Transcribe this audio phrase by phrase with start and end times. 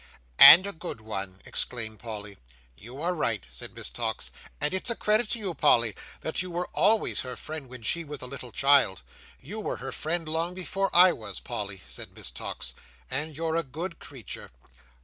[0.39, 2.39] "And a good one!" exclaimed Polly.
[2.75, 6.49] "You are right," said Miss Tox; "and it's a credit to you, Polly, that you
[6.49, 9.03] were always her friend when she was a little child.
[9.39, 12.73] You were her friend long before I was, Polly," said Miss Tox;
[13.11, 14.49] "and you're a good creature.